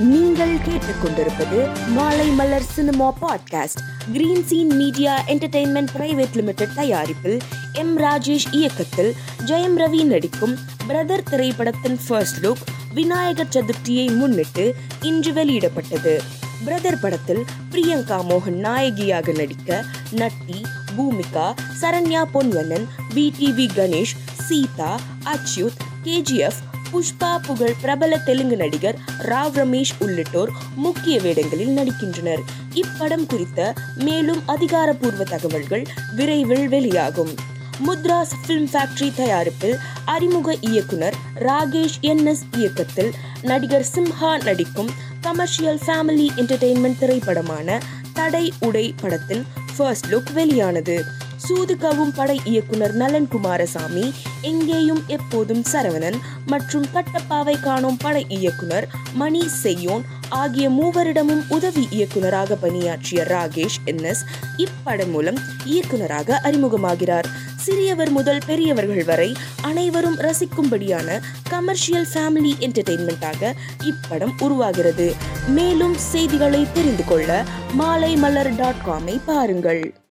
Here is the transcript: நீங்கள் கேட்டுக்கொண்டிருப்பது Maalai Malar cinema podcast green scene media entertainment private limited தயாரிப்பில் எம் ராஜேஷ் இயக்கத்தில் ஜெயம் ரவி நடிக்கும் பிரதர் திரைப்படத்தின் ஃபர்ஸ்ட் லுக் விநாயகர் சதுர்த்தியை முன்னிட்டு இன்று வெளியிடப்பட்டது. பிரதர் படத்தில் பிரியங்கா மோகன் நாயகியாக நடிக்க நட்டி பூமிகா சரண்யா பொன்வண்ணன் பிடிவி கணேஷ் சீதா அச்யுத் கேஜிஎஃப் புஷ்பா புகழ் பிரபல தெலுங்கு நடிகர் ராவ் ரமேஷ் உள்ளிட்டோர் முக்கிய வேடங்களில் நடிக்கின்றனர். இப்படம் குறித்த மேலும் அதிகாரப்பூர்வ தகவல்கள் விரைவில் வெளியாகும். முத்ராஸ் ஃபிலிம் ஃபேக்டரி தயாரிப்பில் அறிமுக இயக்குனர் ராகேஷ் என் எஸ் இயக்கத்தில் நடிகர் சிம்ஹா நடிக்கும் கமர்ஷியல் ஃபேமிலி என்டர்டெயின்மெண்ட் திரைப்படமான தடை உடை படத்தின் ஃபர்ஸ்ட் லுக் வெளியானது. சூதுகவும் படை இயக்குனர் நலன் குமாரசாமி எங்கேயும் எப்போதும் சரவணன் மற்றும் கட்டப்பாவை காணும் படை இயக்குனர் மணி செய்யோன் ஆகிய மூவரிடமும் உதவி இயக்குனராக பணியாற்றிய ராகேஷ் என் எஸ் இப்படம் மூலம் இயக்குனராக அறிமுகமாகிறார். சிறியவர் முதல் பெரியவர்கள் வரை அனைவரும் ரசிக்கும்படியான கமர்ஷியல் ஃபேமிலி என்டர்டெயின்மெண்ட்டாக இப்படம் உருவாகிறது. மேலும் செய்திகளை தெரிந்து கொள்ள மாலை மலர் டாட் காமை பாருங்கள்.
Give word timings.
நீங்கள் 0.00 0.56
கேட்டுக்கொண்டிருப்பது 0.56 1.88
Maalai 1.88 2.28
Malar 2.28 2.62
cinema 2.62 3.14
podcast 3.22 3.80
green 4.12 4.44
scene 4.46 4.76
media 4.76 5.22
entertainment 5.26 5.88
private 5.98 6.34
limited 6.34 6.74
தயாரிப்பில் 6.74 7.38
எம் 7.72 7.98
ராஜேஷ் 7.98 8.46
இயக்கத்தில் 8.50 9.14
ஜெயம் 9.46 9.76
ரவி 9.76 10.04
நடிக்கும் 10.04 10.58
பிரதர் 10.88 11.28
திரைப்படத்தின் 11.30 11.98
ஃபர்ஸ்ட் 12.08 12.46
லுக் 12.46 12.64
விநாயகர் 12.94 13.48
சதுர்த்தியை 13.52 14.16
முன்னிட்டு 14.16 14.74
இன்று 15.00 15.32
வெளியிடப்பட்டது. 15.32 16.22
பிரதர் 16.66 17.00
படத்தில் 17.00 17.44
பிரியங்கா 17.70 18.22
மோகன் 18.28 18.58
நாயகியாக 18.58 19.32
நடிக்க 19.32 19.84
நட்டி 20.10 20.64
பூமிகா 20.96 21.54
சரண்யா 21.80 22.24
பொன்வண்ணன் 22.34 22.88
பிடிவி 23.14 23.68
கணேஷ் 23.76 24.16
சீதா 24.48 25.00
அச்யுத் 25.24 25.80
கேஜிஎஃப் 26.04 26.68
புஷ்பா 26.92 27.38
புகழ் 27.42 27.74
பிரபல 27.80 28.18
தெலுங்கு 28.18 28.56
நடிகர் 28.56 28.98
ராவ் 29.18 29.56
ரமேஷ் 29.56 29.94
உள்ளிட்டோர் 29.98 30.50
முக்கிய 30.76 31.20
வேடங்களில் 31.20 31.76
நடிக்கின்றனர். 31.76 32.42
இப்படம் 32.74 33.26
குறித்த 33.26 33.74
மேலும் 33.94 34.42
அதிகாரப்பூர்வ 34.46 35.24
தகவல்கள் 35.24 35.86
விரைவில் 36.16 36.68
வெளியாகும். 36.68 37.32
முத்ராஸ் 37.86 38.34
ஃபிலிம் 38.40 38.68
ஃபேக்டரி 38.72 39.14
தயாரிப்பில் 39.14 39.76
அறிமுக 40.04 40.56
இயக்குனர் 40.60 41.14
ராகேஷ் 41.38 42.00
என் 42.00 42.26
எஸ் 42.26 42.44
இயக்கத்தில் 42.56 43.12
நடிகர் 43.42 43.86
சிம்ஹா 43.94 44.42
நடிக்கும் 44.44 44.90
கமர்ஷியல் 45.20 45.80
ஃபேமிலி 45.86 46.28
என்டர்டெயின்மெண்ட் 46.36 46.98
திரைப்படமான 46.98 47.80
தடை 48.12 48.52
உடை 48.60 48.94
படத்தின் 49.00 49.44
ஃபர்ஸ்ட் 49.76 50.06
லுக் 50.06 50.32
வெளியானது. 50.32 51.04
சூதுகவும் 51.48 52.14
படை 52.14 52.40
இயக்குனர் 52.44 52.92
நலன் 52.92 53.28
குமாரசாமி 53.28 54.12
எங்கேயும் 54.42 55.02
எப்போதும் 55.06 55.62
சரவணன் 55.72 56.18
மற்றும் 56.46 56.86
கட்டப்பாவை 56.94 57.60
காணும் 57.60 57.96
படை 57.96 58.26
இயக்குனர் 58.28 58.88
மணி 59.14 59.48
செய்யோன் 59.48 60.04
ஆகிய 60.28 60.70
மூவரிடமும் 60.70 61.42
உதவி 61.48 61.88
இயக்குனராக 61.90 62.54
பணியாற்றிய 62.54 63.22
ராகேஷ் 63.22 63.78
என் 63.84 64.04
எஸ் 64.04 64.24
இப்படம் 64.56 65.10
மூலம் 65.10 65.38
இயக்குனராக 65.64 66.40
அறிமுகமாகிறார். 66.44 67.24
சிறியவர் 67.56 68.10
முதல் 68.10 68.42
பெரியவர்கள் 68.46 69.04
வரை 69.04 69.36
அனைவரும் 69.62 70.18
ரசிக்கும்படியான 70.18 71.18
கமர்ஷியல் 71.48 72.06
ஃபேமிலி 72.14 72.52
என்டர்டெயின்மெண்ட்டாக 72.60 73.52
இப்படம் 73.84 74.32
உருவாகிறது. 74.38 75.14
மேலும் 75.48 75.94
செய்திகளை 75.94 76.66
தெரிந்து 76.72 77.04
கொள்ள 77.04 77.44
மாலை 77.72 78.16
மலர் 78.16 78.54
டாட் 78.56 78.84
காமை 78.86 79.20
பாருங்கள். 79.26 80.00